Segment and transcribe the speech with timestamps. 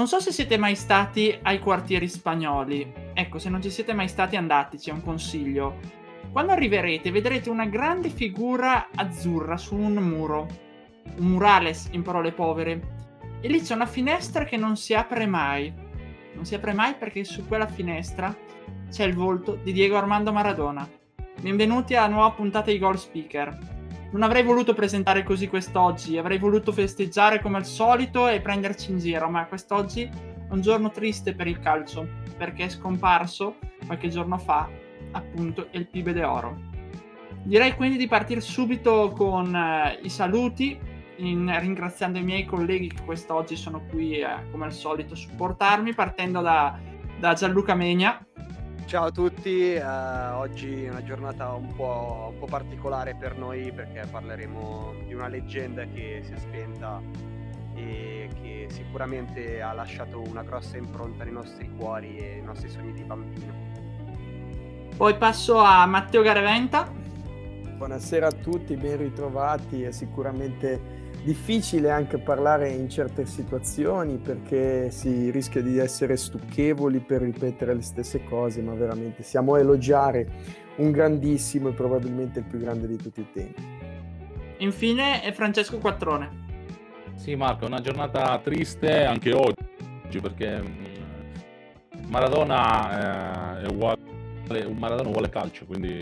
[0.00, 2.90] Non so se siete mai stati ai quartieri spagnoli.
[3.12, 5.78] Ecco, se non ci siete mai stati andateci, è un consiglio.
[6.32, 10.48] Quando arriverete vedrete una grande figura azzurra su un muro.
[11.18, 12.80] Un murales, in parole povere.
[13.42, 15.70] E lì c'è una finestra che non si apre mai.
[16.32, 18.34] Non si apre mai perché su quella finestra
[18.90, 20.88] c'è il volto di Diego Armando Maradona.
[21.42, 23.79] Benvenuti alla nuova puntata di Goal Speaker.
[24.12, 28.98] Non avrei voluto presentare così quest'oggi, avrei voluto festeggiare come al solito e prenderci in
[28.98, 34.36] giro, ma quest'oggi è un giorno triste per il calcio, perché è scomparso qualche giorno
[34.36, 34.68] fa
[35.12, 36.58] appunto il Pibe de Oro.
[37.44, 40.76] Direi quindi di partire subito con eh, i saluti,
[41.16, 45.94] in, ringraziando i miei colleghi che quest'oggi sono qui eh, come al solito a supportarmi,
[45.94, 46.76] partendo da,
[47.18, 48.26] da Gianluca Megna.
[48.90, 53.70] Ciao a tutti, eh, oggi è una giornata un po', un po', particolare per noi
[53.70, 57.00] perché parleremo di una leggenda che si è spenta
[57.76, 62.92] e che sicuramente ha lasciato una grossa impronta nei nostri cuori e nei nostri sogni
[62.92, 63.54] di bambino.
[64.96, 66.90] Poi passo a Matteo Gareventa.
[66.90, 75.30] Buonasera a tutti, ben ritrovati, è sicuramente difficile anche parlare in certe situazioni perché si
[75.30, 80.28] rischia di essere stucchevoli per ripetere le stesse cose, ma veramente siamo a elogiare
[80.76, 83.62] un grandissimo e probabilmente il più grande di tutti i tempi.
[84.58, 86.48] Infine è Francesco Quattrone.
[87.14, 94.00] Sì Marco, una giornata triste anche oggi perché mm, Maradona eh, è uguale,
[94.64, 95.98] un Maradona uguale calcio, quindi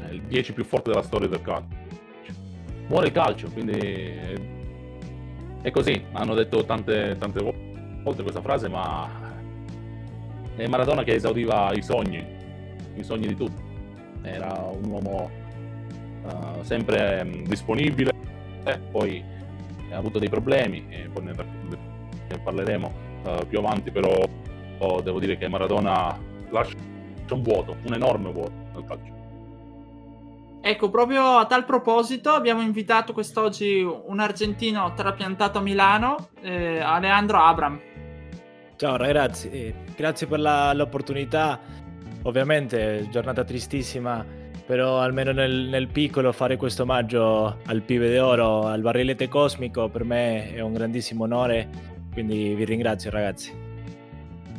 [0.00, 1.87] è il 10 più forte della storia del calcio
[2.88, 3.78] muore il calcio, quindi
[5.62, 6.02] è così.
[6.12, 7.40] Hanno detto tante, tante
[8.02, 9.08] volte questa frase, ma
[10.56, 12.24] è Maradona che esaudiva i sogni,
[12.94, 13.62] i sogni di tutti.
[14.22, 15.30] Era un uomo
[16.24, 18.10] uh, sempre um, disponibile,
[18.64, 19.22] eh, poi
[19.90, 22.92] ha avuto dei problemi, e poi ne, ne parleremo
[23.24, 24.12] uh, più avanti, però
[24.78, 26.18] oh, devo dire che Maradona
[26.50, 26.76] lascia
[27.30, 29.17] un vuoto, un enorme vuoto nel calcio.
[30.68, 37.38] Ecco, proprio a tal proposito abbiamo invitato quest'oggi un argentino trapiantato a Milano, eh, Alejandro
[37.38, 37.80] Abram.
[38.76, 41.58] Ciao ragazzi, eh, grazie per la, l'opportunità.
[42.24, 44.22] Ovviamente giornata tristissima,
[44.66, 50.04] però almeno nel, nel, piccolo fare questo omaggio al Pibe d'Oro, al barrilete cosmico, per
[50.04, 51.66] me è un grandissimo onore,
[52.12, 53.67] quindi vi ringrazio ragazzi.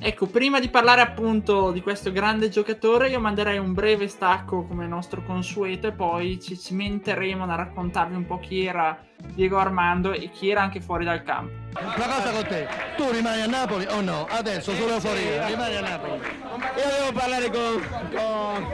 [0.01, 4.87] Ecco, prima di parlare appunto di questo grande giocatore, io manderei un breve stacco come
[4.87, 10.29] nostro consueto e poi ci cimenteremo a raccontarvi un po' chi era Diego Armando e
[10.29, 11.51] chi era anche fuori dal campo.
[11.81, 14.25] Una cosa con te, tu rimani a Napoli o no?
[14.29, 16.13] Adesso solo fuori, rimani a Napoli.
[16.13, 17.85] Io devo parlare con,
[18.15, 18.67] con,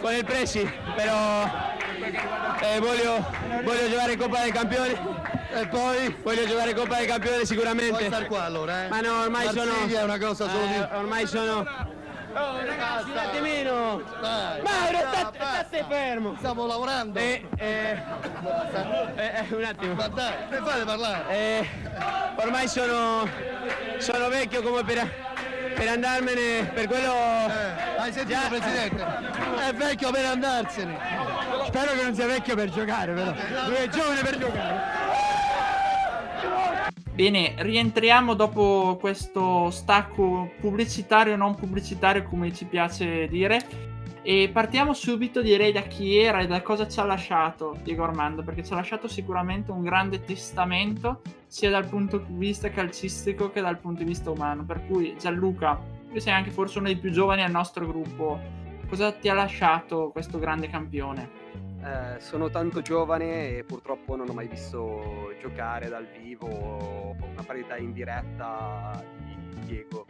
[0.00, 1.44] con il Presi, però
[2.62, 3.24] eh, voglio,
[3.62, 4.94] voglio giocare in Coppa dei Campioni
[5.60, 6.16] e poi?
[6.22, 7.92] Voglio giocare Coppa dei Campioni sicuramente.
[7.92, 8.88] Puoi star qua allora, eh?
[8.88, 9.86] Ma no, ormai Marsiglia sono...
[9.86, 10.94] è una cosa solo eh, di...
[10.94, 11.94] Ormai sono...
[12.38, 14.02] Oh ragazzi, un attimino!
[14.20, 16.34] Dai, Mauro, basta, state, fermo!
[16.36, 17.18] Stiamo lavorando!
[17.18, 18.02] Eh, eh,
[19.16, 19.94] eh, un attimo!
[19.94, 21.24] Ma dai, mi fate parlare!
[21.30, 21.66] Eh,
[22.36, 23.26] ormai sono,
[23.96, 25.10] sono vecchio come per,
[25.74, 27.14] per andarmene, per quello...
[27.14, 29.06] Eh, hai sentito già, Presidente?
[29.66, 30.98] È vecchio per andarsene!
[31.68, 33.32] Spero che non sia vecchio per giocare però!
[33.66, 34.95] Lui è giovane per giocare!
[37.16, 43.58] Bene, rientriamo dopo questo stacco pubblicitario o non pubblicitario, come ci piace dire.
[44.20, 48.42] E partiamo subito, direi, da chi era e da cosa ci ha lasciato Diego Armando,
[48.42, 53.62] perché ci ha lasciato sicuramente un grande testamento, sia dal punto di vista calcistico che
[53.62, 54.66] dal punto di vista umano.
[54.66, 55.80] Per cui, Gianluca,
[56.12, 58.38] tu sei anche forse uno dei più giovani al nostro gruppo.
[58.90, 61.35] Cosa ti ha lasciato questo grande campione?
[61.86, 67.76] Eh, sono tanto giovane e purtroppo non ho mai visto giocare dal vivo una partita
[67.76, 70.04] in diretta di Diego.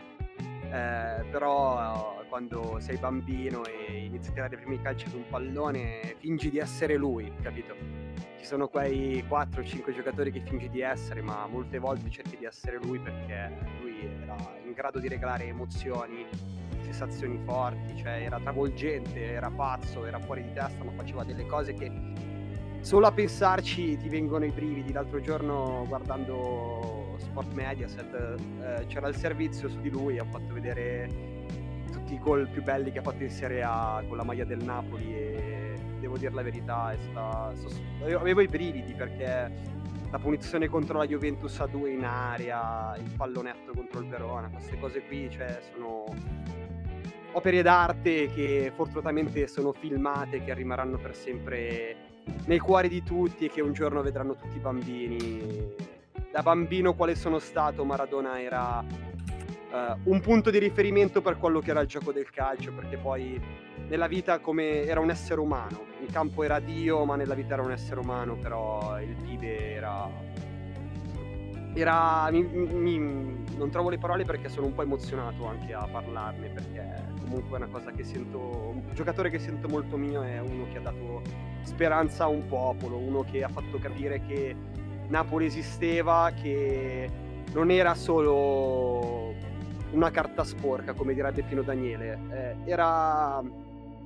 [0.73, 5.25] Eh, però eh, quando sei bambino e inizi a tirare i primi calci su un
[5.29, 8.06] pallone fingi di essere lui, capito?
[8.47, 12.79] Ci sono quei 4-5 giocatori che fingi di essere, ma molte volte cerchi di essere
[12.81, 13.51] lui perché
[13.81, 16.25] lui era in grado di regalare emozioni
[16.81, 21.75] sensazioni forti, cioè era travolgente, era pazzo, era fuori di testa, ma faceva delle cose
[21.75, 21.91] che
[22.83, 24.93] solo a pensarci ti vengono i brividi.
[24.93, 31.11] L'altro giorno guardando Sport Mediaset eh, c'era il servizio su di lui, ha fatto vedere
[31.91, 34.63] tutti i gol più belli che ha fatto in Serie A con la maglia del
[34.63, 35.36] Napoli
[35.99, 37.53] devo dire la verità, è sta...
[38.01, 39.75] avevo i brividi perché
[40.11, 44.79] la punizione contro la Juventus a due in aria, il pallonetto contro il Verona, queste
[44.79, 46.05] cose qui cioè, sono
[47.33, 51.97] opere d'arte che fortunatamente sono filmate, che rimarranno per sempre
[52.47, 55.75] nei cuori di tutti e che un giorno vedranno tutti i bambini.
[56.33, 58.85] Da bambino quale sono stato, Maradona era
[59.77, 63.41] uh, un punto di riferimento per quello che era il gioco del calcio, perché poi
[63.89, 67.63] nella vita come era un essere umano, in campo era Dio, ma nella vita era
[67.63, 70.09] un essere umano, però il pibe era...
[71.75, 76.49] era mi, mi, non trovo le parole perché sono un po' emozionato anche a parlarne,
[76.49, 78.39] perché comunque è una cosa che sento,
[78.75, 81.23] un giocatore che sento molto mio è uno che ha dato
[81.63, 84.55] speranza a un popolo, uno che ha fatto capire che
[85.09, 87.09] Napoli esisteva, che
[87.53, 89.35] non era solo
[89.93, 93.43] una carta sporca, come direbbe Pino Daniele, eh, era,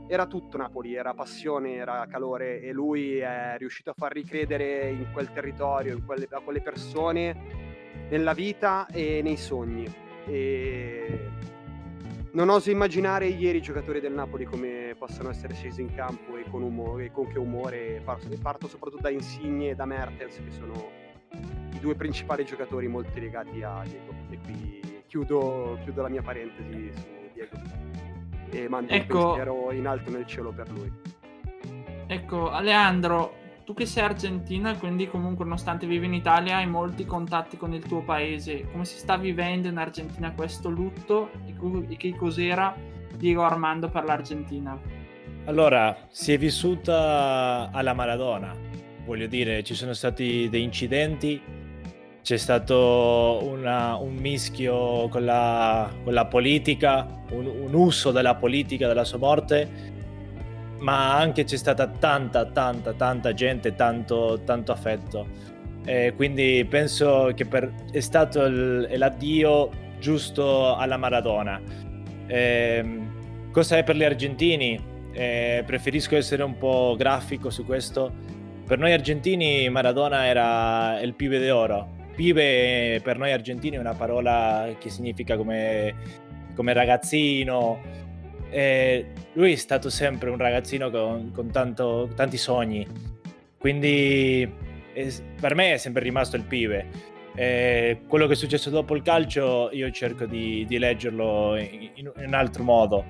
[0.06, 5.11] era tutto Napoli, era passione, era calore e lui è riuscito a far ricredere in
[5.12, 7.69] quel territorio, in quelle, a quelle persone,
[8.09, 9.87] nella vita e nei sogni.
[10.27, 11.29] E
[12.33, 16.44] non oso immaginare ieri i giocatori del Napoli come possano essere scesi in campo e
[16.49, 18.03] con, umore, e con che umore.
[18.05, 20.91] Parto soprattutto da Insigne e da Mertens, che sono
[21.73, 24.15] i due principali giocatori molto legati a Diego.
[24.31, 27.05] E qui chiudo, chiudo la mia parentesi su
[27.35, 27.59] Diego.
[28.51, 30.93] E mando ecco, un pensiero in alto nel cielo per lui.
[32.07, 33.35] Ecco, Aleandro,
[33.65, 37.83] tu che sei argentina, quindi comunque nonostante vivi in Italia hai molti contatti con il
[37.85, 42.75] tuo paese, come si sta vivendo in Argentina questo lutto e che cos'era
[43.17, 44.79] Diego Armando per l'Argentina?
[45.47, 48.55] Allora, si è vissuta alla Maradona,
[49.05, 51.41] voglio dire, ci sono stati dei incidenti,
[52.23, 58.87] c'è stato una, un mischio con la, con la politica, un, un uso della politica
[58.87, 59.99] della sua morte
[60.81, 65.27] ma anche c'è stata tanta, tanta, tanta gente, tanto, tanto affetto.
[65.85, 71.61] E quindi penso che per, è stato il, l'addio giusto alla Maradona.
[72.27, 73.01] E,
[73.51, 74.79] cosa è per gli argentini?
[75.13, 78.13] E, preferisco essere un po' grafico su questo.
[78.67, 81.99] Per noi argentini Maradona era il pibe d'oro.
[82.21, 85.95] Pibe per noi argentini è una parola che significa come,
[86.55, 87.81] come ragazzino,
[88.51, 92.87] e lui è stato sempre un ragazzino con, con tanto, tanti sogni,
[93.57, 94.47] quindi
[95.41, 97.09] per me è sempre rimasto il pibe.
[97.35, 102.13] E quello che è successo dopo il calcio io cerco di, di leggerlo in, in,
[102.15, 103.07] un altro modo.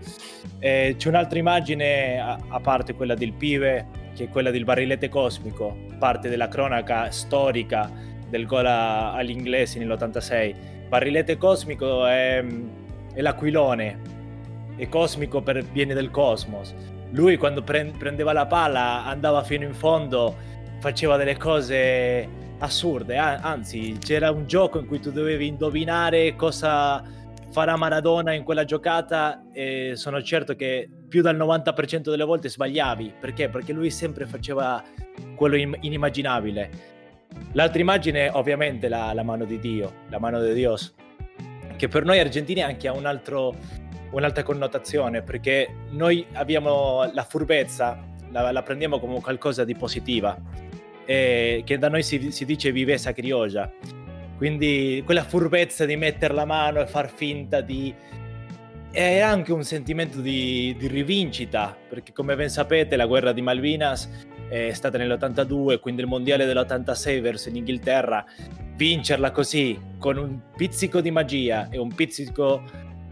[0.61, 5.09] E c'è un'altra immagine, a, a, parte quella del pibe, che è quella del barilete
[5.09, 10.55] cosmico, parte della cronaca storica del gol agli inglesi nell'86.
[10.89, 12.43] Barilete cosmico è,
[13.13, 13.99] è l'aquilone
[14.77, 16.75] e cosmico per, viene del cosmos.
[17.11, 20.37] Lui quando pre- prendeva la palla andava fino in fondo,
[20.79, 22.29] faceva delle cose
[22.59, 27.03] assurde, anzi c'era un gioco in cui tu dovevi indovinare cosa
[27.51, 33.15] farà Maradona in quella giocata e sono certo che più del 90% delle volte sbagliavi.
[33.21, 33.49] Perché?
[33.49, 34.83] Perché lui sempre faceva
[35.35, 36.90] quello inimmaginabile.
[37.53, 40.95] L'altra immagine ovviamente la, la mano di Dio, la mano di Dios,
[41.77, 43.55] che per noi argentini anche ha un altro
[44.11, 50.37] un'altra connotazione perché noi abbiamo la furbezza, la, la prendiamo come qualcosa di positiva,
[51.05, 53.71] e che da noi si, si dice viveza criolla.
[54.37, 57.95] Quindi quella furbezza di mettere la mano e far finta di...
[58.93, 64.09] È anche un sentimento di, di rivincita, perché come ben sapete la guerra di Malvinas
[64.51, 68.25] è stata nell'82, quindi il mondiale dell'86 verso l'Inghilterra,
[68.77, 72.63] vincerla così, con un pizzico di magia e un pizzico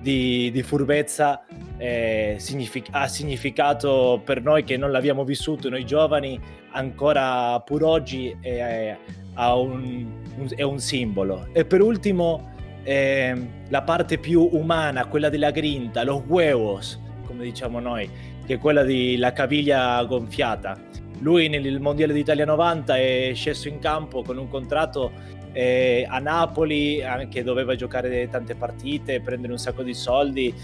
[0.01, 1.45] di, di furbezza
[1.77, 6.41] eh, signific- ha significato per noi che non l'abbiamo vissuto, noi giovani,
[6.73, 8.97] ancora pur oggi è, è,
[9.35, 11.49] un, un, è un, simbolo.
[11.53, 12.53] E per ultimo
[12.83, 18.11] eh, la parte più umana, quella della grinta, los huevos, come diciamo noi,
[18.47, 20.88] che è quella della caviglia gonfiata.
[21.21, 25.11] Lui nel Mondiale d'Italia 90 è sceso in campo con un contratto
[25.53, 30.55] eh, a Napoli anche doveva giocare tante partite, prendere un sacco di soldi,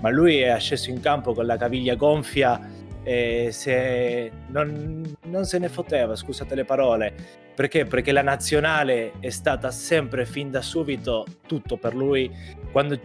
[0.00, 2.60] ma lui è sceso in campo con la caviglia gonfia
[3.02, 7.14] e se non, non se ne fotteva, scusate le parole.
[7.54, 7.84] Perché?
[7.84, 12.30] Perché la nazionale è stata sempre fin da subito tutto per lui.
[12.70, 12.98] Quando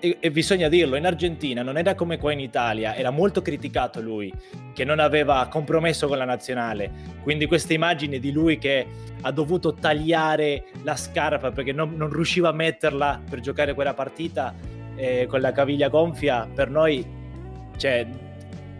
[0.00, 4.00] e, e, bisogna dirlo, in Argentina non era come qua in Italia, era molto criticato
[4.00, 4.32] lui,
[4.72, 6.90] che non aveva compromesso con la nazionale.
[7.22, 8.86] Quindi queste immagini di lui che
[9.20, 14.54] ha dovuto tagliare la scarpa perché non, non riusciva a metterla per giocare quella partita
[14.94, 17.04] eh, con la caviglia gonfia, per noi,
[17.76, 18.06] cioè,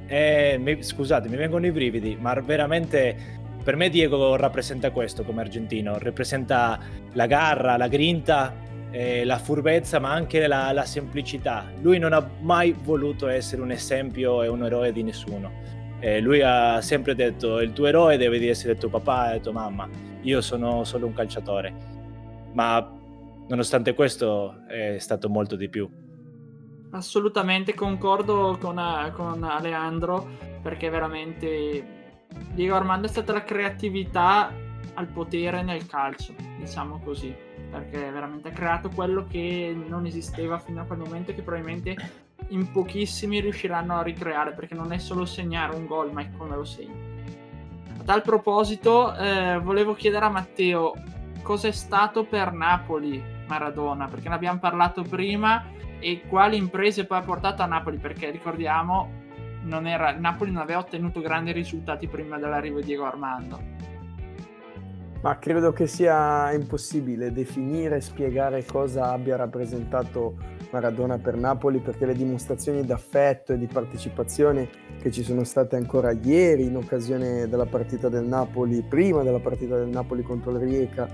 [0.07, 5.43] eh, mi, scusate, mi vengono i brividi, ma veramente per me Diego rappresenta questo come
[5.43, 6.79] argentino, rappresenta
[7.13, 11.67] la garra, la grinta eh, la furbezza ma anche la, la, semplicità.
[11.81, 15.67] Lui non ha mai voluto essere un esempio e un eroe di nessuno.
[16.01, 19.89] Eh, lui ha sempre detto il tuo eroe deve essere tuo papà e tua mamma,
[20.23, 21.75] io sono solo un calciatore.
[22.53, 22.97] Ma
[23.49, 25.89] nonostante questo è stato molto di più.
[26.91, 28.81] Assolutamente concordo con,
[29.13, 30.27] con Aleandro
[30.63, 31.97] perché veramente
[32.55, 34.51] Diego Armando è stata la creatività
[34.95, 40.81] al potere nel calcio, diciamo così perché veramente ha creato quello che non esisteva fino
[40.81, 41.97] a quel momento e che probabilmente
[42.49, 46.57] in pochissimi riusciranno a ricreare perché non è solo segnare un gol ma è come
[46.57, 47.17] lo segni.
[47.99, 50.95] A tal proposito eh, volevo chiedere a Matteo
[51.43, 54.07] cosa è stato per Napoli Maradona?
[54.07, 55.65] Perché ne abbiamo parlato prima
[55.99, 59.27] e quali imprese poi ha portato a Napoli perché ricordiamo
[59.63, 63.88] non era, Napoli non aveva ottenuto grandi risultati prima dell'arrivo di Diego Armando
[65.21, 70.37] ma credo che sia impossibile definire e spiegare cosa abbia rappresentato
[70.71, 74.69] Maradona per Napoli perché le dimostrazioni d'affetto e di partecipazione
[75.01, 79.77] che ci sono state ancora ieri in occasione della partita del Napoli, prima della partita
[79.77, 81.09] del Napoli contro il Rieca,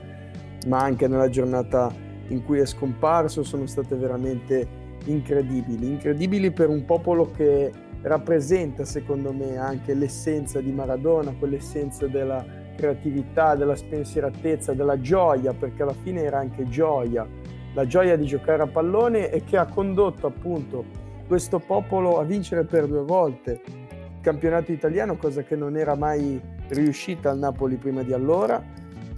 [0.66, 1.92] ma anche nella giornata
[2.28, 4.66] in cui è scomparso, sono state veramente
[5.04, 5.88] incredibili.
[5.88, 7.70] Incredibili per un popolo che
[8.02, 15.82] rappresenta secondo me anche l'essenza di Maradona, quell'essenza della creatività, della spensieratezza, della gioia, perché
[15.82, 17.26] alla fine era anche gioia,
[17.74, 20.84] la gioia di giocare a pallone e che ha condotto appunto
[21.26, 23.60] questo popolo a vincere per due volte.
[23.66, 28.62] Il campionato italiano, cosa che non era mai riuscita al Napoli prima di allora,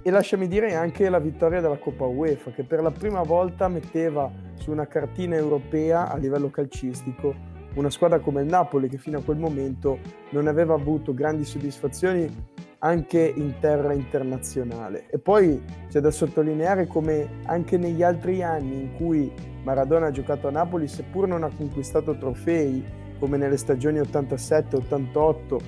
[0.01, 4.31] e lasciami dire anche la vittoria della Coppa UEFA, che per la prima volta metteva
[4.55, 9.23] su una cartina europea a livello calcistico una squadra come il Napoli che fino a
[9.23, 9.99] quel momento
[10.31, 12.45] non aveva avuto grandi soddisfazioni
[12.79, 15.05] anche in terra internazionale.
[15.09, 19.31] E poi c'è da sottolineare come anche negli altri anni in cui
[19.63, 22.83] Maradona ha giocato a Napoli, seppur non ha conquistato trofei,
[23.19, 25.59] come nelle stagioni 87, 88,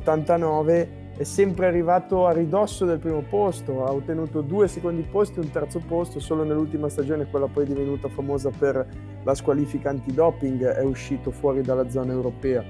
[0.00, 5.42] 89, è sempre arrivato a ridosso del primo posto, ha ottenuto due secondi posti e
[5.42, 8.86] un terzo posto, solo nell'ultima stagione, quella poi divenuta famosa per
[9.24, 12.64] la squalifica antidoping, è uscito fuori dalla zona europea.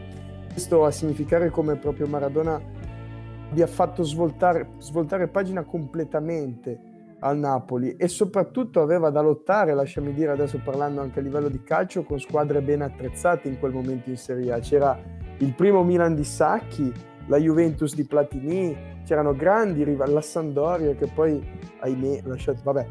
[0.50, 2.58] Questo a significare come proprio Maradona
[3.48, 10.32] abbia fatto svoltare, svoltare pagina completamente al Napoli e soprattutto aveva da lottare, lasciami dire
[10.32, 14.16] adesso parlando anche a livello di calcio, con squadre ben attrezzate in quel momento in
[14.16, 14.58] Serie A.
[14.60, 14.96] C'era
[15.38, 16.92] il primo Milan di Sacchi,
[17.26, 21.42] la Juventus di Platini, c'erano grandi rivali, la Sandoria che poi,
[21.80, 22.86] ahimè, lasciate, vabbè,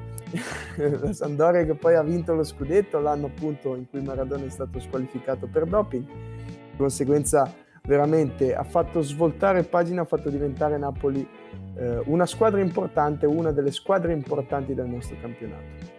[1.02, 4.80] la Sandoria che poi ha vinto lo scudetto l'anno appunto in cui Maradona è stato
[4.80, 6.06] squalificato per doping.
[6.06, 7.52] Di conseguenza
[7.88, 11.28] veramente ha fatto svoltare pagina, ha fatto diventare Napoli
[11.76, 15.96] eh, una squadra importante, una delle squadre importanti del nostro campionato.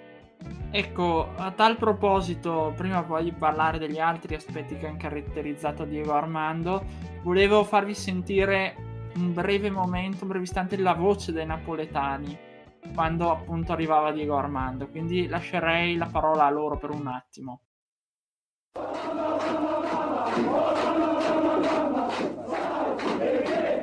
[0.70, 6.12] Ecco, a tal proposito, prima poi di parlare degli altri aspetti che hanno caratterizzato Diego
[6.12, 6.84] Armando,
[7.22, 8.76] volevo farvi sentire
[9.16, 12.38] un breve momento, un breve istante, la voce dei napoletani
[12.94, 14.88] quando appunto arrivava Diego Armando.
[14.88, 17.62] Quindi lascerei la parola a loro per un attimo.
[23.18, 23.77] Hey, hey.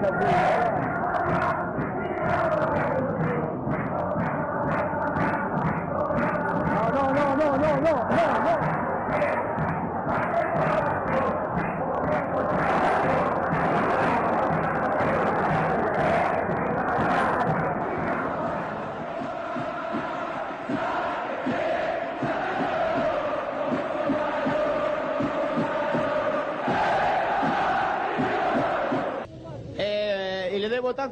[0.00, 0.73] Gracias.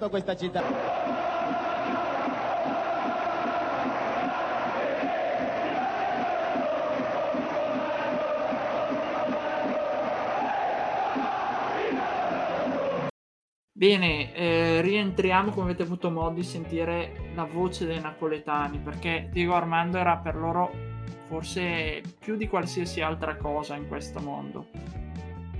[0.00, 0.62] A questa città.
[13.82, 19.54] Bene, eh, rientriamo come avete avuto modo di sentire la voce dei napoletani, perché Diego
[19.54, 20.70] Armando era per loro
[21.26, 24.68] forse più di qualsiasi altra cosa in questo mondo.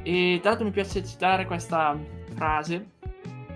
[0.05, 1.99] E tra l'altro mi piace citare questa
[2.35, 2.92] frase,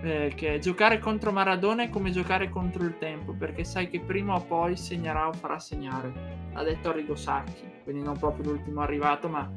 [0.01, 4.35] eh, che giocare contro Maradona è come giocare contro il tempo, perché sai che prima
[4.35, 6.35] o poi segnerà o farà segnare.
[6.53, 9.49] L'ha detto Arrigo Sacchi, quindi non proprio l'ultimo arrivato, ma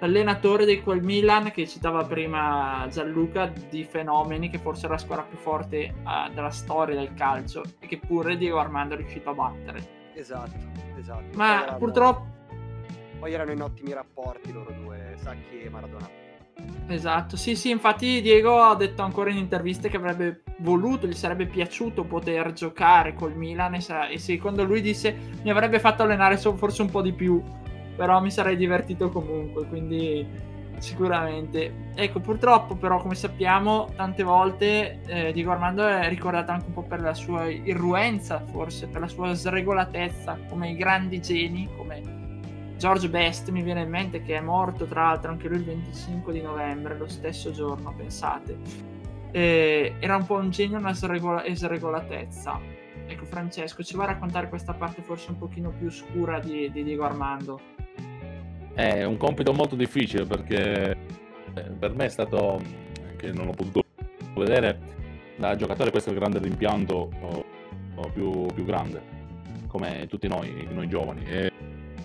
[0.00, 5.24] l'allenatore di quel Milan che citava prima Gianluca di fenomeni che forse è la squadra
[5.24, 9.34] più forte uh, della storia del calcio e che pure Diego Armando è riuscito a
[9.34, 10.12] battere.
[10.14, 10.58] Esatto,
[10.98, 11.36] esatto.
[11.36, 12.26] Ma Poi erano- purtroppo
[13.18, 16.23] Poi erano in ottimi rapporti loro due, Sacchi e Maradona.
[16.86, 21.46] Esatto, sì, sì, infatti Diego ha detto ancora in interviste che avrebbe voluto, gli sarebbe
[21.46, 26.36] piaciuto poter giocare col Milan e, sa- e secondo lui disse mi avrebbe fatto allenare
[26.36, 27.42] so- forse un po' di più,
[27.96, 30.26] però mi sarei divertito comunque, quindi
[30.78, 31.92] sicuramente.
[31.94, 36.82] Ecco, purtroppo però come sappiamo tante volte eh, Diego Armando è ricordato anche un po'
[36.82, 42.22] per la sua irruenza, forse per la sua sregolatezza, come i grandi geni, come
[42.76, 46.32] George Best mi viene in mente che è morto tra l'altro anche lui il 25
[46.32, 48.58] di novembre, lo stesso giorno, pensate.
[49.30, 52.60] Eh, era un po' un genio, una sregola- sregolatezza.
[53.06, 57.04] Ecco Francesco, ci a raccontare questa parte forse un pochino più scura di, di Diego
[57.04, 57.60] Armando?
[58.72, 60.96] È un compito molto difficile perché
[61.54, 62.60] eh, per me è stato,
[63.16, 63.82] che non ho potuto
[64.34, 64.78] vedere,
[65.36, 67.44] da giocatore questo è il grande rimpianto oh,
[67.94, 69.02] oh, più, più grande,
[69.66, 71.24] come tutti noi, noi giovani.
[71.24, 71.52] E,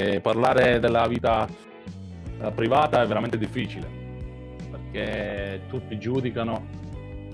[0.02, 3.86] e parlare della vita eh, privata è veramente difficile,
[4.72, 6.66] perché tutti giudicano,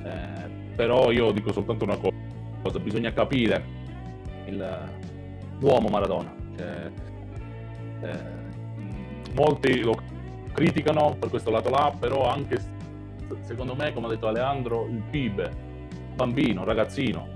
[0.03, 3.63] eh, però io dico soltanto una cosa, bisogna capire
[4.45, 4.89] il-
[5.59, 6.33] l'uomo Maradona.
[6.57, 6.91] Cioè,
[8.01, 8.19] eh,
[9.35, 10.01] molti lo
[10.51, 12.57] criticano per questo lato là, però anche
[13.41, 15.51] secondo me, come ha detto Aleandro, il pibe,
[16.15, 17.27] bambino, ragazzino,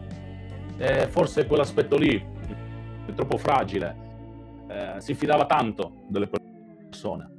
[0.78, 2.20] eh, forse quell'aspetto lì
[3.06, 4.08] è troppo fragile,
[4.70, 7.38] eh, si fidava tanto delle persone.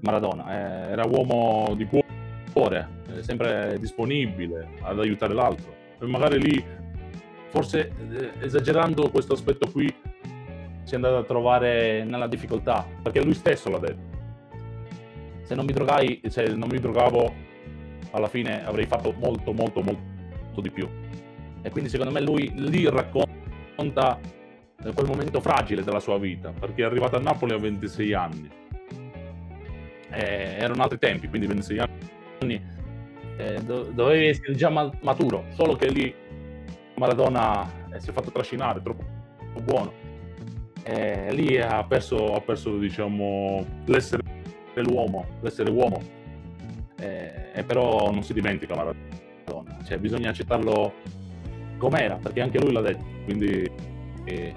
[0.00, 1.88] Maradona eh, era uomo di
[2.52, 5.72] cuore, eh, sempre disponibile ad aiutare l'altro.
[6.00, 6.64] E magari lì,
[7.48, 9.94] forse eh, esagerando questo aspetto qui,
[10.82, 14.10] si è andato a trovare nella difficoltà, perché lui stesso l'ha detto.
[15.42, 17.32] Se non mi drogai, se non mi drogavo,
[18.10, 20.88] alla fine avrei fatto molto, molto, molto di più.
[21.62, 24.18] E quindi secondo me lui lì racconta
[24.92, 28.50] quel momento fragile della sua vita, perché è arrivato a Napoli a 26 anni.
[30.10, 31.78] Eh, erano altri tempi, quindi 26
[32.40, 32.62] anni
[33.36, 36.14] eh, do- dovevi essere già ma- maturo, solo che lì
[36.96, 39.04] Maradona eh, si è fatto trascinare, troppo,
[39.62, 39.92] buono.
[40.84, 44.22] Eh, lì ha perso, ha perso diciamo, l'essere
[44.74, 46.00] l'uomo, l'essere uomo.
[46.98, 50.92] Eh, e però non si dimentica Maradona, cioè bisogna accettarlo
[51.78, 53.04] com'era, perché anche lui l'ha detto.
[53.24, 53.70] Quindi
[54.24, 54.52] eh,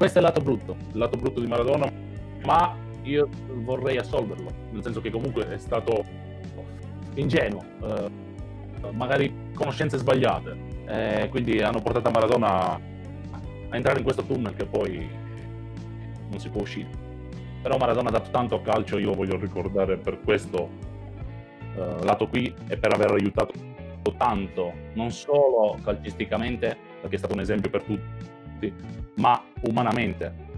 [0.00, 1.92] questo è il lato brutto, il lato brutto di Maradona,
[2.46, 3.28] ma io
[3.64, 6.02] vorrei assolverlo, nel senso che comunque è stato
[7.16, 8.10] ingenuo, eh,
[8.92, 12.80] magari conoscenze sbagliate, eh, quindi hanno portato Maradona a
[13.76, 15.06] entrare in questo tunnel che poi
[16.30, 16.88] non si può uscire.
[17.60, 20.70] Però Maradona ha dato tanto a calcio, io voglio ricordare per questo
[21.76, 23.52] eh, lato qui e per aver aiutato
[24.16, 28.38] tanto, non solo calcisticamente, perché è stato un esempio per tutti,
[29.16, 30.48] ma umanamente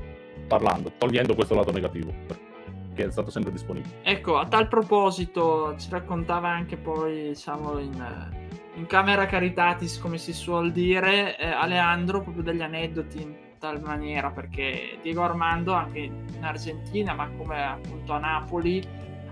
[0.46, 3.94] parlando, togliendo questo lato negativo, perché è stato sempre disponibile.
[4.02, 8.30] Ecco, a tal proposito ci raccontava anche poi, diciamo, in,
[8.74, 14.30] in camera caritatis, come si suol dire, eh, Aleandro, proprio degli aneddoti in tal maniera,
[14.30, 18.84] perché Diego Armando anche in Argentina, ma come appunto a Napoli,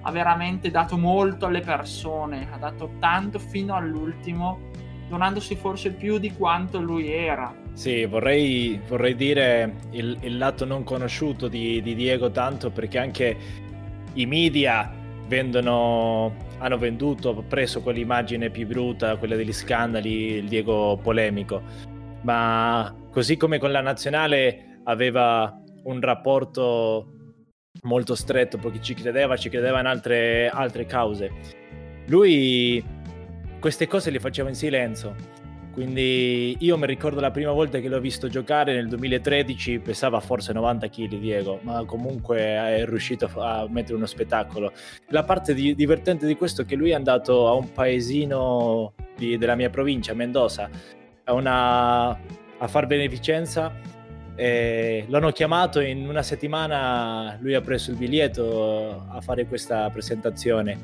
[0.03, 4.71] ha veramente dato molto alle persone, ha dato tanto fino all'ultimo,
[5.11, 7.53] donandosi forse più di quanto lui era.
[7.73, 13.37] Sì, vorrei, vorrei dire il, il lato non conosciuto di, di Diego tanto perché anche
[14.15, 14.89] i media
[15.27, 21.61] vendono, hanno venduto, preso quell'immagine più brutta, quella degli scandali, il Diego polemico,
[22.23, 27.15] ma così come con la nazionale aveva un rapporto
[27.83, 31.31] molto stretto perché ci credeva, ci credeva in altre, altre cause.
[32.07, 32.83] Lui
[33.61, 35.15] queste cose le faceva in silenzio,
[35.73, 40.53] Quindi io mi ricordo la prima volta che l'ho visto giocare nel 2013, pesava forse
[40.53, 44.73] 90 kg Diego, ma comunque è riuscito a mettere uno spettacolo.
[45.11, 49.39] La parte di, divertente di questo è che lui è andato a un paesino di,
[49.39, 50.69] della mia provincia, Mendoza,
[51.25, 53.73] a, una, a far beneficenza.
[54.37, 60.79] L'hanno chiamato in una settimana, lui ha preso il biglietto a fare questa presentazione.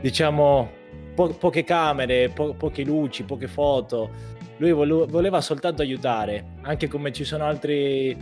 [0.00, 0.81] Diciamo,
[1.14, 4.10] po- poche camere, po- poche luci, poche foto.
[4.58, 8.16] Lui vole- voleva soltanto aiutare, anche come ci sono altri,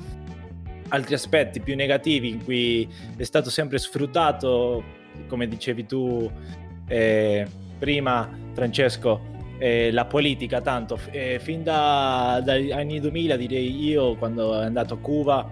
[0.88, 4.82] altri aspetti più negativi in cui è stato sempre sfruttato,
[5.28, 6.30] come dicevi tu
[6.88, 7.46] eh,
[7.78, 9.20] prima, Francesco,
[9.58, 10.98] eh, la politica tanto.
[11.10, 15.48] Eh, fin da, dagli anni 2000, direi io, quando è andato a Cuba,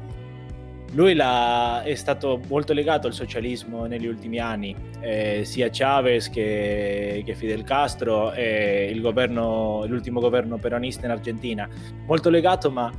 [0.93, 7.23] lui la, è stato molto legato al socialismo negli ultimi anni, eh, sia Chavez che,
[7.25, 11.69] che, Fidel Castro e governo, l'ultimo governo peronista in Argentina.
[12.07, 12.91] Molto legato, ma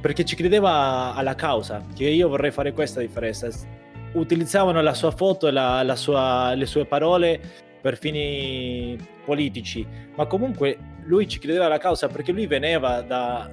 [0.00, 3.48] perché ci credeva alla causa, che io vorrei fare questa differenza.
[4.14, 7.40] Utilizzavano la sua foto e le sue parole
[7.80, 13.48] per fini politici, ma comunque lui ci credeva alla causa perché lui veniva da,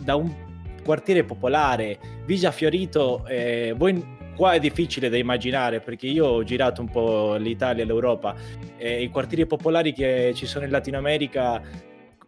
[0.00, 0.45] da un
[0.86, 6.80] quartiere popolare, Villa Fiorito, eh, voi qua è difficile da immaginare perché io ho girato
[6.80, 8.36] un po' l'Italia e l'Europa
[8.76, 11.60] e i quartieri popolari che ci sono in Latino America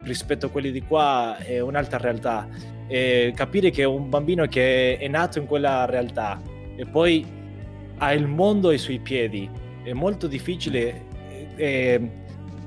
[0.01, 2.49] rispetto a quelli di qua è un'altra realtà.
[2.89, 6.41] E capire che un bambino che è nato in quella realtà
[6.75, 7.25] e poi
[7.99, 9.49] ha il mondo ai suoi piedi
[9.85, 11.05] è molto difficile
[11.55, 12.11] eh,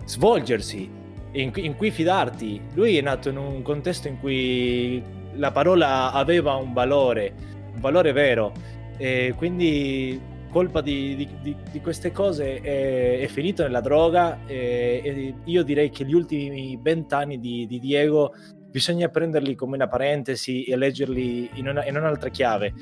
[0.06, 0.90] svolgersi
[1.34, 2.62] in, in cui fidarti.
[2.76, 7.34] Lui è nato in un contesto in cui la parola aveva un valore,
[7.74, 8.54] un valore vero.
[8.98, 15.36] E quindi colpa di, di, di queste cose è, è, finito nella droga e, e,
[15.46, 18.34] io direi che gli ultimi vent'anni di, di, Diego
[18.70, 22.74] bisogna prenderli come una parentesi e leggerli in, una, in un'altra chiave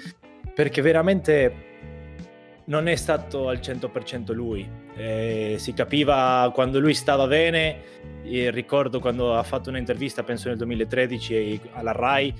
[0.54, 1.68] perché veramente
[2.69, 4.67] non è stato al 100% lui.
[4.95, 7.82] Eh, si capiva quando lui stava bene,
[8.23, 12.34] ricordo quando ha fatto un'intervista, penso nel 2013 alla RAI,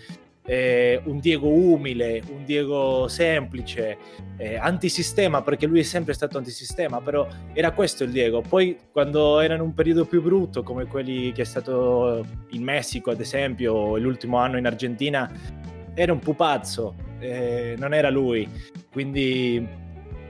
[0.45, 3.97] eh, un Diego umile, un Diego semplice,
[4.37, 8.41] eh, antisistema, perché lui è sempre stato antisistema, però era questo il Diego.
[8.41, 13.11] Poi quando era in un periodo più brutto, come quelli che è stato in Messico,
[13.11, 15.31] ad esempio, o l'ultimo anno in Argentina,
[15.93, 18.47] era un pupazzo, eh, non era lui.
[18.91, 19.87] Quindi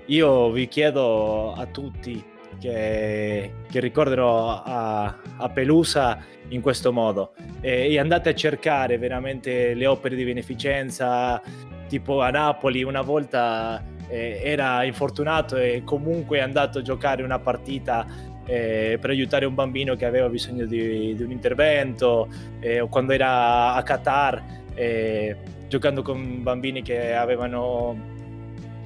[0.10, 2.24] io vi chiedo a tutti
[2.60, 6.20] che, che ricorderò a, a, Pelusa
[6.50, 7.34] in questo modo.
[7.62, 11.42] E, e, andate a cercare veramente le opere di beneficenza
[11.88, 17.40] tipo a Napoli una volta eh, era infortunato e comunque è andato a giocare una
[17.40, 18.06] partita
[18.46, 22.28] eh, per aiutare un bambino che aveva bisogno di, di un intervento
[22.60, 24.44] eh, o quando era a Qatar
[24.74, 25.36] eh,
[25.68, 27.98] giocando con bambini che avevano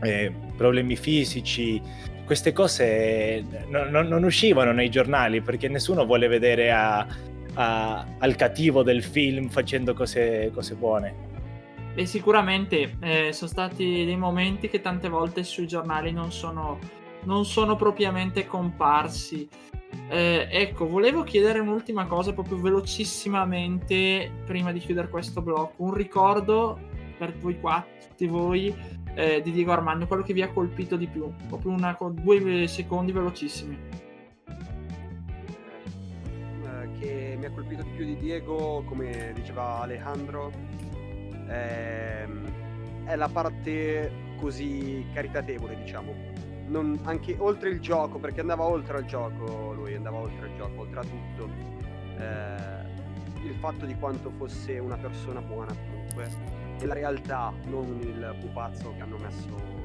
[0.02, 1.82] eh, problemi fisici,
[2.26, 7.06] queste cose no, no, non uscivano nei giornali perché nessuno vuole vedere a,
[7.56, 11.32] a, al cattivo del film facendo cose, cose buone.
[11.96, 16.80] E sicuramente eh, sono stati dei momenti che tante volte sui giornali non sono,
[17.26, 19.48] non sono propriamente comparsi.
[20.10, 25.84] Eh, ecco, volevo chiedere un'ultima cosa proprio velocissimamente prima di chiudere questo blocco.
[25.84, 26.80] Un ricordo
[27.16, 28.74] per voi qua, tutti voi,
[29.16, 31.32] eh, di Diego Armando, quello che vi ha colpito di più?
[31.48, 33.78] Proprio una, due secondi velocissimi.
[36.66, 40.52] Eh, che mi ha colpito di più di Diego, come diceva Alejandro,
[41.48, 46.32] ehm, è la parte così caritatevole, diciamo.
[46.68, 50.82] Non, anche oltre il gioco, perché andava oltre al gioco, lui andava oltre il gioco,
[50.82, 51.50] oltre a tutto.
[52.18, 58.94] Eh, il fatto di quanto fosse una persona buona comunque la realtà, non il pupazzo
[58.96, 59.84] che hanno messo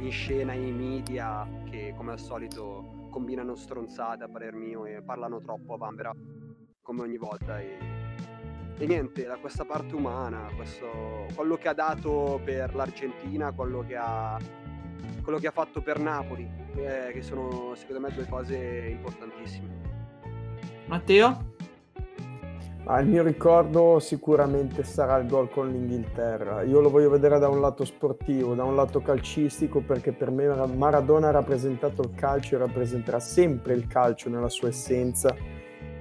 [0.00, 5.40] in scena i media che come al solito combinano stronzate a parer mio e parlano
[5.40, 6.14] troppo a Bambera
[6.82, 7.78] come ogni volta e,
[8.78, 13.96] e niente, da questa parte umana, questo, quello che ha dato per l'Argentina, quello che
[13.96, 14.38] ha,
[15.22, 19.76] quello che ha fatto per Napoli, eh, che sono secondo me due cose importantissime.
[20.86, 21.56] Matteo?
[22.90, 26.62] Ah, il mio ricordo sicuramente sarà il gol con l'Inghilterra.
[26.62, 30.46] Io lo voglio vedere da un lato sportivo, da un lato calcistico, perché per me
[30.74, 35.36] Maradona ha rappresentato il calcio e rappresenterà sempre il calcio nella sua essenza.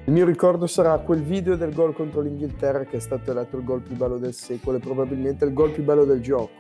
[0.06, 3.66] Il mio ricordo sarà quel video del gol contro l'Inghilterra che è stato eletto il
[3.66, 6.52] gol più bello del secolo e probabilmente il gol più bello del gioco,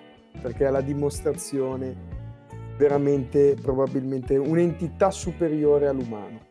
[0.41, 1.95] perché è la dimostrazione
[2.75, 6.47] veramente, probabilmente, un'entità superiore all'umano.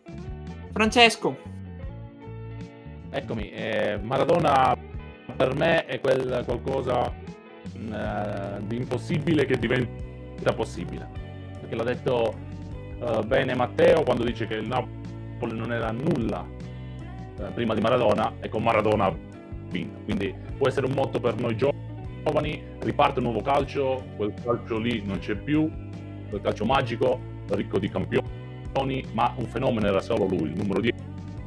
[0.72, 1.55] Francesco,
[3.10, 4.76] eccomi, eh, Maradona
[5.36, 7.12] per me è quel qualcosa
[7.74, 11.08] mh, eh, di impossibile che diventa possibile.
[11.60, 12.34] Perché l'ha detto
[13.00, 16.46] eh, bene Matteo quando dice che il Napoli non era nulla
[17.38, 19.14] eh, prima di Maradona e con Maradona ha
[19.70, 20.00] vinto.
[20.04, 25.02] Quindi può essere un motto per noi giovani, riparte un nuovo calcio, quel calcio lì
[25.04, 25.70] non c'è più,
[26.28, 31.05] quel calcio magico, ricco di campioni, ma un fenomeno era solo lui, il numero 10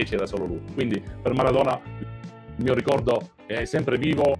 [0.09, 0.61] era solo lui.
[0.73, 4.35] Quindi per Maradona il mio ricordo è sempre vivo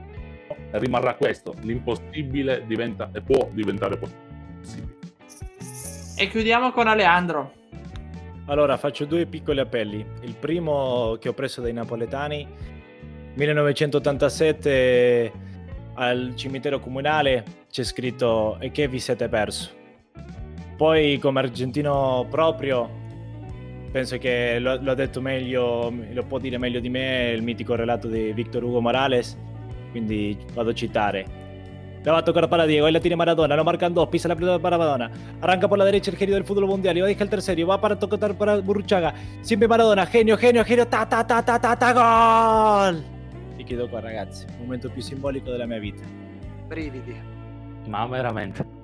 [0.71, 4.97] e rimarrà questo, l'impossibile diventa e può diventare possibile.
[6.17, 7.53] E chiudiamo con Aleandro.
[8.47, 10.05] Allora, faccio due piccoli appelli.
[10.21, 12.47] Il primo che ho preso dai napoletani,
[13.35, 15.31] 1987
[15.93, 19.69] al cimitero comunale c'è scritto e che vi siete perso.
[20.75, 22.98] Poi come argentino proprio,
[23.91, 27.75] penso che lo, lo ha detto meglio, lo può dire meglio di me il mitico
[27.75, 29.37] relato di Victor Hugo Morales,
[29.91, 31.37] quindi vado a citare.
[32.01, 34.35] Le va a tocar para Diego, ahí la tiene Maradona, lo marcan dos, pisa la
[34.35, 37.09] pelota para Maradona, arranca por la derecha el genio del fútbol mundial, y va a
[37.09, 41.25] dejar el tercero, va para tocar para Burruchaga, siempre Maradona, genio, genio, genio, ta ta
[41.27, 43.03] ta ta ta ta gol!
[43.57, 46.03] E chiedo qua ragazzi, momento più simbolico della mia vita.
[46.67, 47.15] Brividi.
[47.87, 48.78] Ma veramente.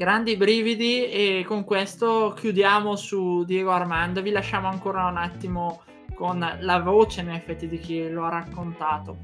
[0.00, 4.22] Grandi brividi e con questo chiudiamo su Diego Armando.
[4.22, 5.82] Vi lasciamo ancora un attimo
[6.14, 9.18] con la voce in effetti di chi lo ha raccontato.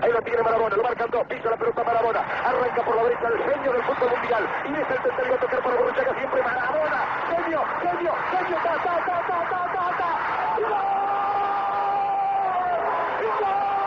[0.00, 3.28] Ahí lo tiene Maradona, lo marcan dos, pisa la pelota Maradona, arranca por la derecha
[3.28, 7.00] el genio del fútbol mundial, y es el tercero a tocar para Borruchaga, siempre Maradona,
[7.28, 10.10] genio, genio, genio, ta, ta, ta, ta,
[10.56, 10.72] ¡Gol!
[13.40, 13.78] ¡Gol!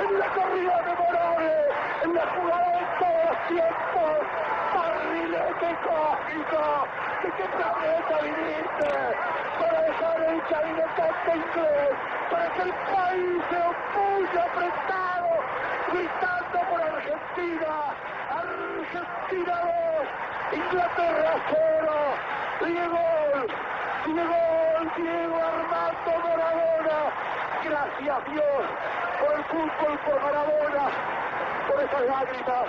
[0.00, 1.52] en la corrida memorable,
[2.04, 4.14] en la jugada de todos los tiempos,
[4.74, 6.62] barrilete cósmico,
[7.22, 8.90] ¿de qué planeta viniste?
[9.58, 11.94] Para dejar el chavinotante inglés,
[12.30, 15.30] para que el país se opulle apretado,
[15.92, 17.72] gritando por Argentina,
[18.30, 19.56] Argentina
[20.52, 21.92] 2, Inglaterra 0,
[22.64, 23.04] Diego,
[24.06, 24.40] Diego,
[24.96, 26.98] Diego Armando Maradona,
[27.64, 30.90] gracias Dios por il football, por Maradona,
[31.68, 32.66] por esas lágrimas.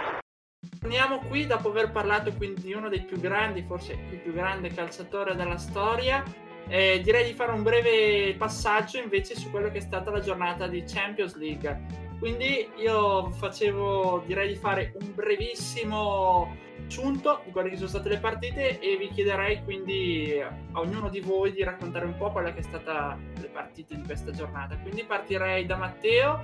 [0.81, 4.69] Torniamo qui dopo aver parlato quindi di uno dei più grandi, forse il più grande
[4.69, 6.23] calciatore della storia.
[6.67, 10.67] Eh, direi di fare un breve passaggio invece su quello che è stata la giornata
[10.67, 12.07] di Champions League.
[12.19, 16.55] Quindi io facevo, direi di fare un brevissimo
[16.87, 21.19] sunto di quelle che sono state le partite e vi chiederei quindi a ognuno di
[21.19, 24.77] voi di raccontare un po' quelle che sono state le partite di questa giornata.
[24.77, 26.43] Quindi partirei da Matteo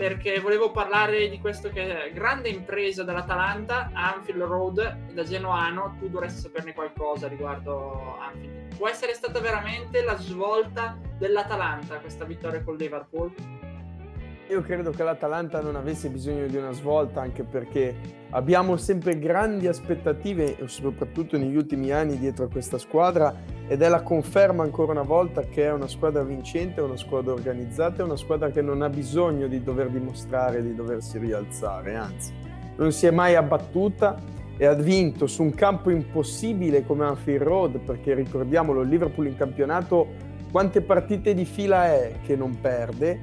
[0.00, 6.72] perché volevo parlare di questa grande impresa dell'Atalanta, Anfield Road, da Genoano tu dovresti saperne
[6.72, 8.76] qualcosa riguardo Anfield.
[8.78, 13.30] Può essere stata veramente la svolta dell'Atalanta questa vittoria con Liverpool?
[14.48, 17.94] Io credo che l'Atalanta non avesse bisogno di una svolta anche perché
[18.30, 23.36] abbiamo sempre grandi aspettative, soprattutto negli ultimi anni, dietro a questa squadra
[23.70, 28.02] ed è la conferma ancora una volta che è una squadra vincente, una squadra organizzata,
[28.02, 32.32] è una squadra che non ha bisogno di dover dimostrare di doversi rialzare, anzi
[32.74, 34.16] non si è mai abbattuta
[34.56, 39.36] e ha vinto su un campo impossibile come Anfield Road perché ricordiamolo, il Liverpool in
[39.36, 40.08] campionato
[40.50, 43.20] quante partite di fila è che non perde?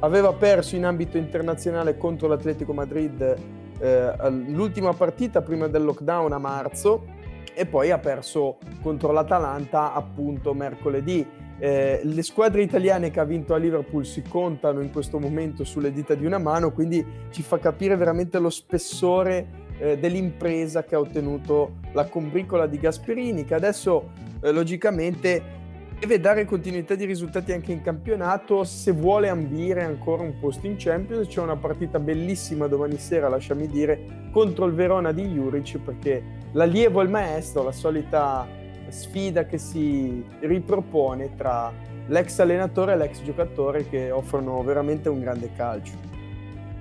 [0.00, 3.36] Aveva perso in ambito internazionale contro l'Atletico Madrid
[3.78, 7.16] eh, l'ultima partita prima del lockdown a marzo
[7.58, 11.26] e poi ha perso contro l'Atalanta appunto mercoledì.
[11.58, 15.92] Eh, le squadre italiane che ha vinto a Liverpool si contano in questo momento sulle
[15.92, 21.00] dita di una mano, quindi ci fa capire veramente lo spessore eh, dell'impresa che ha
[21.00, 25.57] ottenuto la combricola di Gasperini, che adesso eh, logicamente
[25.98, 30.76] deve dare continuità di risultati anche in campionato se vuole ambire ancora un posto in
[30.78, 36.22] Champions c'è una partita bellissima domani sera lasciami dire contro il Verona di Juric perché
[36.52, 38.46] l'allievo e il maestro la solita
[38.90, 41.72] sfida che si ripropone tra
[42.06, 46.06] l'ex allenatore e l'ex giocatore che offrono veramente un grande calcio.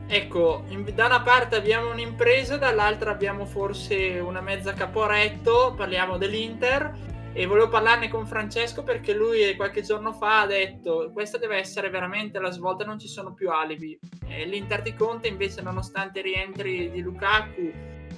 [0.07, 7.45] Ecco, da una parte abbiamo un'impresa, dall'altra abbiamo forse una mezza caporetto, parliamo dell'Inter e
[7.45, 12.39] volevo parlarne con Francesco perché lui qualche giorno fa ha detto questa deve essere veramente
[12.39, 13.95] la svolta, non ci sono più alibi.
[14.27, 17.71] E L'Inter di Conte invece nonostante i rientri di Lukaku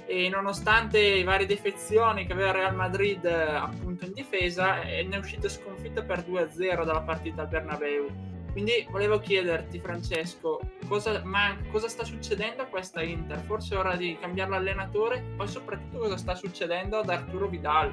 [0.06, 5.50] e nonostante le varie defezioni che aveva Real Madrid appunto in difesa ne è uscito
[5.50, 8.06] sconfitto per 2-0 dalla partita al Bernabeu.
[8.52, 13.38] Quindi volevo chiederti, Francesco, cosa, man- cosa sta succedendo a questa Inter?
[13.40, 15.22] Forse è ora di cambiare l'allenatore?
[15.36, 17.92] Poi soprattutto cosa sta succedendo ad Arturo Vidal?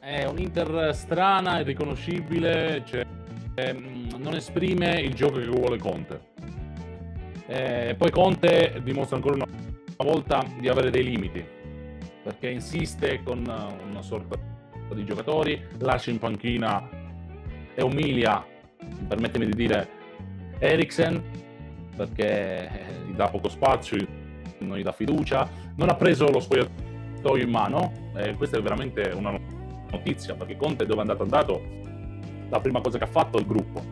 [0.00, 3.04] È un'Inter strana, irriconoscibile, cioè,
[3.54, 6.20] ehm, non esprime il gioco che vuole Conte.
[7.46, 9.46] Eh, poi Conte dimostra ancora una
[9.96, 11.44] volta di avere dei limiti,
[12.22, 14.38] perché insiste con una sorta
[14.94, 16.88] di giocatori, lascia in panchina
[17.74, 18.46] e umilia,
[19.08, 19.88] permettimi di dire,
[20.60, 21.22] Eriksen,
[21.96, 22.70] perché
[23.06, 23.98] gli dà poco spazio,
[24.60, 29.10] non gli dà fiducia, non ha preso lo spogliatoio in mano, e questa è veramente
[29.14, 29.56] una
[29.90, 31.62] notizia, perché Conte dove è andato andato,
[32.48, 33.82] la prima cosa che ha fatto è il gruppo.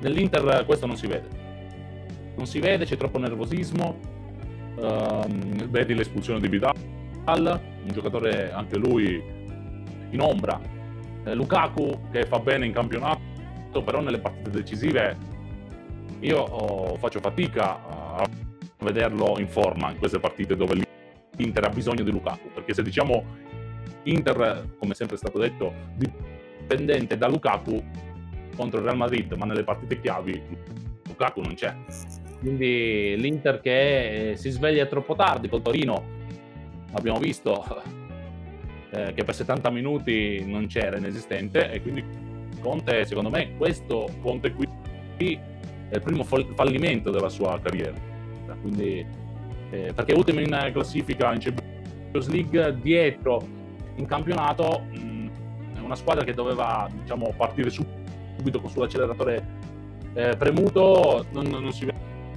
[0.00, 1.28] Nell'Inter questo non si vede.
[2.36, 3.98] Non si vede, c'è troppo nervosismo,
[4.76, 5.26] uh,
[5.68, 6.74] vedi l'espulsione di Vidal,
[7.26, 9.22] un giocatore anche lui
[10.10, 10.60] in ombra.
[11.24, 15.16] Eh, Lukaku che fa bene in campionato, però nelle partite decisive
[16.20, 18.28] io oh, faccio fatica a
[18.78, 20.80] vederlo in forma in queste partite dove
[21.36, 23.24] l'Inter ha bisogno di Lukaku, perché se diciamo
[24.10, 27.82] Inter, come sempre è stato detto, dipendente da Lukaku
[28.56, 30.42] contro il Real Madrid, ma nelle partite chiavi
[31.06, 31.74] Lukaku non c'è.
[32.40, 36.16] Quindi l'Inter che si sveglia troppo tardi col Torino,
[36.92, 37.64] abbiamo visto
[38.90, 42.04] eh, che per 70 minuti non c'era inesistente e quindi
[42.60, 44.66] Conte, secondo me, questo Conte qui
[45.88, 47.94] è il primo fallimento della sua carriera.
[48.60, 49.06] Quindi,
[49.70, 53.57] eh, perché ultimo in classifica in Champions League, dietro
[53.98, 55.30] in campionato, mh,
[55.76, 59.56] è una squadra che doveva diciamo, partire subito con sull'acceleratore
[60.14, 61.86] eh, premuto, non, non, si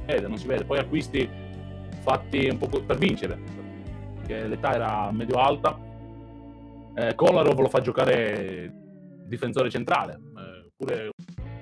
[0.06, 0.66] vede, non si vede.
[0.66, 1.30] Poi acquisti
[2.02, 3.40] fatti un po' per vincere,
[4.18, 5.80] perché l'età era medio-alta.
[6.96, 8.74] Eh, Kolarov lo fa giocare
[9.26, 11.12] difensore centrale, eh, pure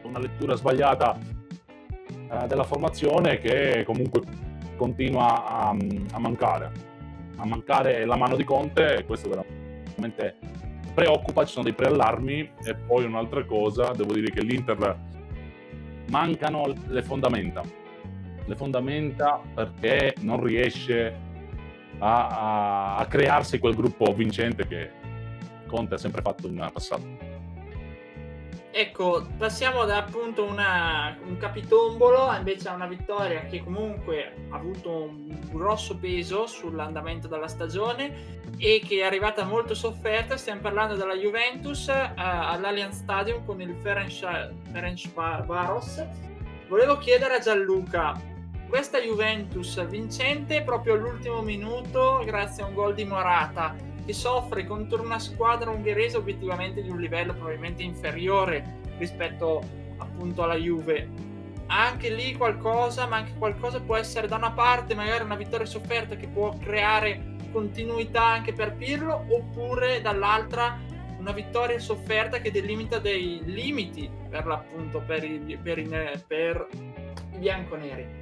[0.03, 4.21] una lettura sbagliata eh, della formazione che comunque
[4.75, 5.75] continua a,
[6.13, 6.71] a, mancare.
[7.35, 9.68] A mancare la mano di Conte questo veramente
[10.93, 14.97] preoccupa, ci sono dei preallarmi e poi un'altra cosa, devo dire che l'Inter
[16.09, 17.61] mancano le fondamenta.
[18.45, 21.15] Le fondamenta perché non riesce
[21.99, 24.91] a, a, a crearsi quel gruppo vincente che
[25.67, 27.28] Conte ha sempre fatto in passato.
[28.71, 35.05] Ecco, passiamo da appunto una, un capitombolo invece a una vittoria che comunque ha avuto
[35.05, 40.37] un grosso peso sull'andamento della stagione e che è arrivata molto sofferta.
[40.37, 46.05] Stiamo parlando della Juventus uh, all'Allianz Stadium con il Ferenc Varos.
[46.67, 48.21] Volevo chiedere a Gianluca,
[48.69, 53.75] questa Juventus vincente proprio all'ultimo minuto grazie a un gol di Morata
[54.09, 59.61] che soffre contro una squadra ungherese obiettivamente di un livello probabilmente inferiore rispetto
[59.97, 61.07] appunto alla Juve.
[61.67, 66.15] Anche lì qualcosa, ma anche qualcosa può essere da una parte magari una vittoria sofferta
[66.15, 70.79] che può creare continuità anche per Pirlo, oppure dall'altra
[71.19, 75.87] una vittoria sofferta che delimita dei limiti per l'appunto per i, per i,
[76.25, 78.18] per i bianconeri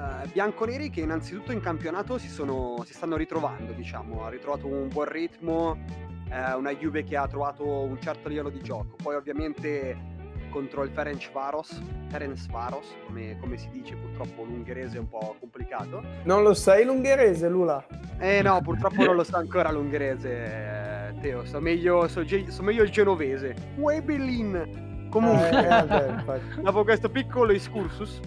[0.00, 4.88] uh, bianconeri che innanzitutto in campionato si, sono, si stanno ritrovando, diciamo, ha ritrovato un
[4.88, 8.96] buon ritmo, uh, una Juve che ha trovato un certo livello di gioco.
[9.02, 10.18] Poi ovviamente
[10.50, 15.36] contro il Ferenc Varos, Ferenc Varos, come, come, si dice, purtroppo l'ungherese è un po'
[15.38, 16.02] complicato.
[16.24, 17.86] Non lo sai l'ungherese, Lula?
[18.18, 22.90] Eh no, purtroppo non lo sa ancora l'ungherese, Teo, so meglio, so, so meglio il
[22.90, 23.54] genovese.
[23.76, 25.08] Webelin!
[25.08, 26.24] Comunque, eh, vabbè,
[26.62, 28.20] dopo questo piccolo excursus,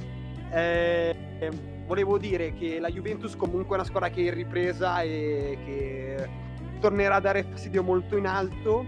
[0.53, 1.15] eh,
[1.85, 6.29] volevo dire che la Juventus comunque è una squadra che è in ripresa e che
[6.79, 8.85] tornerà a dare fastidio molto in alto.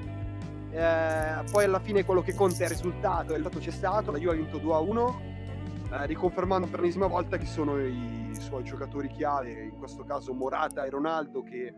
[0.72, 4.18] Eh, poi alla fine quello che conta è il risultato, il risultato c'è stato, la
[4.18, 5.16] Juve ha vinto 2-1,
[5.92, 10.84] eh, riconfermando per l'ennesima volta chi sono i suoi giocatori chiave, in questo caso Morata
[10.84, 11.74] e Ronaldo che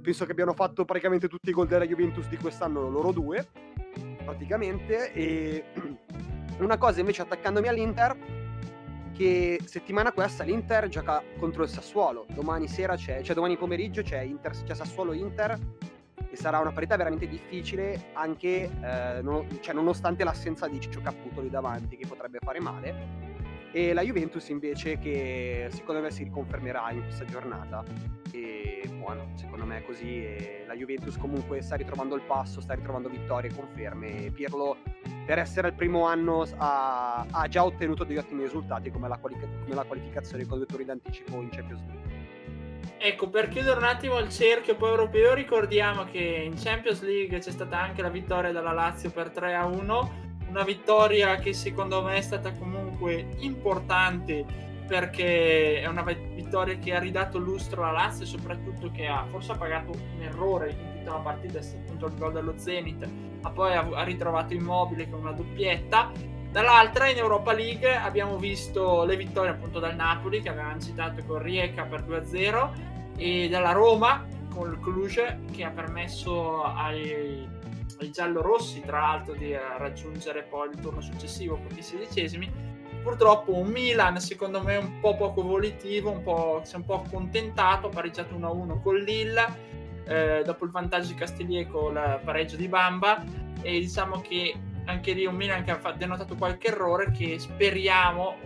[0.00, 3.46] penso che abbiano fatto praticamente tutti i gol della Juventus di quest'anno loro due
[4.24, 5.64] praticamente e
[6.60, 8.43] una cosa invece attaccandomi all'Inter
[9.14, 12.26] che settimana questa l'Inter gioca contro il Sassuolo.
[12.34, 15.58] Domani sera c'è, cioè domani pomeriggio c'è, Inter, c'è Sassuolo-Inter
[16.30, 21.40] e sarà una parità veramente difficile anche eh, non, cioè, nonostante l'assenza di Ciccio Caputo
[21.40, 23.32] lì davanti che potrebbe fare male.
[23.72, 27.82] E la Juventus invece che secondo me si riconfermerà in questa giornata.
[28.30, 30.24] E buono, secondo me è così.
[30.24, 34.30] E la Juventus comunque sta ritrovando il passo, sta ritrovando vittorie, conferme.
[34.32, 34.76] Pirlo
[35.24, 39.38] per essere al primo anno ha, ha già ottenuto degli ottimi risultati come la, quali-
[39.38, 42.12] come la qualificazione con due turni d'anticipo in Champions League.
[42.98, 47.50] Ecco, per chiudere un attimo il cerchio poi europeo, ricordiamo che in Champions League c'è
[47.50, 50.12] stata anche la vittoria della Lazio per 3 a 1,
[50.48, 54.44] una vittoria che secondo me è stata comunque importante
[54.86, 59.52] perché è una vittoria che ha ridato lustro alla Lazio e soprattutto che ha forse
[59.52, 63.08] ha pagato un errore in tutta la partita, è stato il gol dello Zenit,
[63.42, 66.10] ma poi ha, ha ritrovato Immobile con una doppietta.
[66.50, 71.42] Dall'altra in Europa League abbiamo visto le vittorie appunto dal Napoli che avevamo citato con
[71.42, 72.70] Rieca per 2-0
[73.16, 74.24] e dalla Roma
[74.54, 77.48] con il Cluj che ha permesso ai,
[77.98, 82.48] ai giallorossi tra l'altro di raggiungere poi il turno successivo con i sedicesimi
[83.02, 87.02] purtroppo un Milan secondo me un po' poco volitivo un po', si è un po'
[87.02, 92.56] accontentato ha pareggiato 1-1 con Lille eh, dopo il vantaggio di Castigliere con il pareggio
[92.56, 93.22] di Bamba
[93.62, 94.54] e diciamo che
[94.86, 98.36] anche lì un Milan che ha denotato qualche errore che speriamo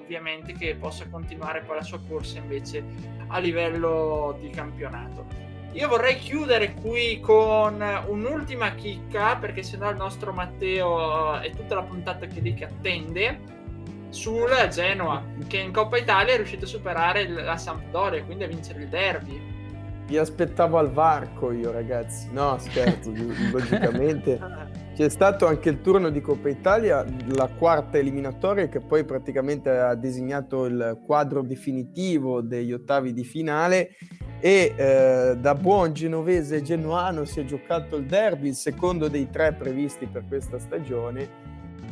[0.00, 2.84] ovviamente che possa continuare poi la sua corsa invece
[3.28, 5.24] a livello di campionato.
[5.72, 11.82] Io vorrei chiudere qui con un'ultima chicca perché sennò il nostro Matteo è tutta la
[11.82, 13.58] puntata che lì che attende
[14.08, 18.80] sul Genoa che in Coppa Italia è riuscito a superare la Sampdoria quindi a vincere
[18.80, 19.49] il derby
[20.10, 22.30] vi aspettavo al varco io ragazzi.
[22.32, 23.12] No scherzo
[23.52, 24.38] logicamente.
[24.92, 29.94] C'è stato anche il turno di Coppa Italia la quarta eliminatoria che poi praticamente ha
[29.94, 33.90] designato il quadro definitivo degli ottavi di finale.
[34.40, 39.52] E eh, da buon genovese genuano si è giocato il derby il secondo dei tre
[39.52, 41.28] previsti per questa stagione.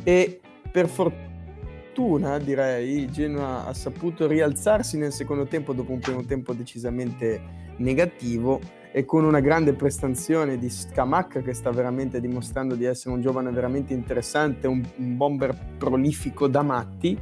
[0.03, 6.53] E per fortuna, direi, Genoa ha saputo rialzarsi nel secondo tempo dopo un primo tempo
[6.53, 8.59] decisamente negativo
[8.91, 13.51] e con una grande prestazione di Scamacca che sta veramente dimostrando di essere un giovane
[13.51, 17.17] veramente interessante, un, un bomber prolifico da matti.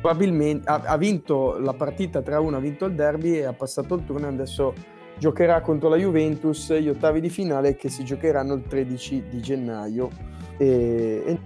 [0.00, 4.04] Probabilmente ha, ha vinto la partita 3-1, ha vinto il derby e ha passato il
[4.04, 4.74] turno e adesso
[5.18, 10.10] giocherà contro la Juventus gli ottavi di finale che si giocheranno il 13 di gennaio
[10.56, 11.38] e, e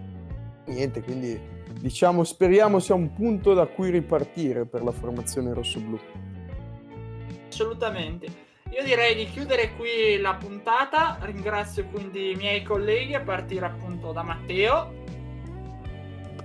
[0.66, 1.38] niente, quindi
[1.80, 5.98] diciamo, speriamo sia un punto da cui ripartire per la formazione rossoblù.
[7.58, 8.26] Assolutamente.
[8.70, 11.18] Io direi di chiudere qui la puntata.
[11.22, 14.94] Ringrazio quindi i miei colleghi, a partire appunto da Matteo.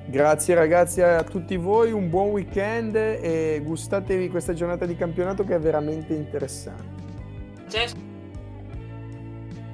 [0.07, 5.53] Grazie ragazzi a tutti voi, un buon weekend e gustatevi questa giornata di campionato che
[5.53, 6.91] è veramente interessante.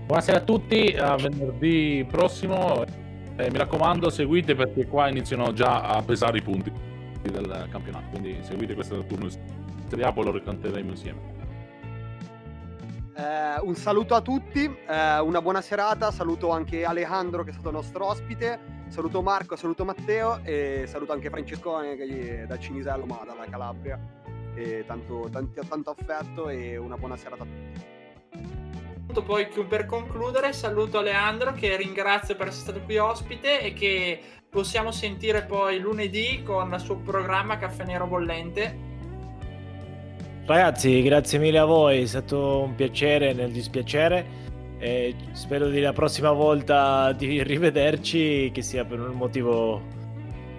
[0.07, 2.83] Buonasera a tutti, a venerdì prossimo
[3.37, 6.69] eh, mi raccomando, seguite perché qua iniziano già a pesare i punti
[7.21, 8.09] del campionato.
[8.11, 9.29] Quindi seguite questo turno
[10.13, 11.37] poi lo racconteremo insieme.
[13.15, 17.69] Eh, un saluto a tutti, eh, una buona serata, saluto anche Alejandro che è stato
[17.69, 23.21] nostro ospite, saluto Marco, saluto Matteo e saluto anche Francescone che è da Cinisello ma
[23.25, 23.99] dalla Calabria.
[24.55, 27.99] E tanto, tanti, tanto affetto e una buona serata a tutti
[29.23, 34.91] poi per concludere saluto Leandro che ringrazio per essere stato qui ospite e che possiamo
[34.91, 38.88] sentire poi lunedì con il suo programma Caffè Nero Bollente.
[40.49, 44.25] Ragazzi, grazie mille a voi, è stato un piacere nel dispiacere
[44.79, 49.79] e spero di la prossima volta di rivederci che sia per un motivo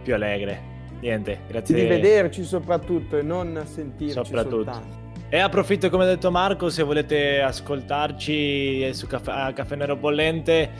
[0.04, 0.62] più allegre.
[1.00, 1.74] Niente, grazie.
[1.74, 4.62] Di rivederci soprattutto e non sentirci soprattutto.
[4.62, 4.96] soltanto.
[5.28, 10.70] E approfitto, come ha detto Marco, se volete ascoltarci su Caffè, a Caffè Nero Bollente,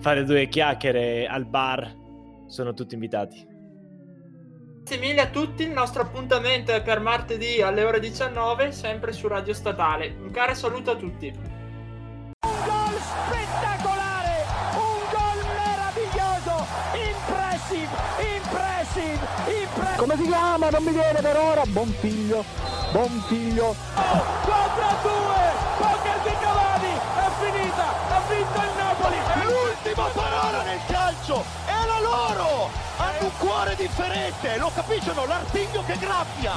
[0.00, 1.90] fare due chiacchiere al bar,
[2.44, 3.53] sono tutti invitati.
[4.84, 9.26] Grazie mille a tutti, il nostro appuntamento è per martedì alle ore 19, sempre su
[9.28, 10.14] Radio Statale.
[10.20, 11.28] Un caro saluto a tutti.
[11.28, 16.66] Un gol spettacolare, un gol meraviglioso,
[17.00, 17.88] impressive,
[18.36, 19.26] impressive,
[19.62, 19.96] impressive.
[19.96, 20.68] Come si chiama?
[20.68, 22.44] Non mi viene per ora, buon figlio.
[22.92, 23.74] Buon figlio.
[23.94, 25.12] 4 a 2.
[25.78, 26.92] Poker di Cavani.
[26.92, 27.86] È finita.
[28.10, 29.16] Ha vinto il Napoli.
[29.46, 31.42] L'ultima parola nel calcio.
[31.64, 32.83] È la loro.
[32.96, 34.56] Hanno un cuore differente.
[34.58, 35.26] Lo capiscono.
[35.26, 36.52] L'artiglio che graffia.